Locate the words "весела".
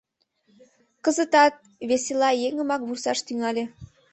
1.89-2.29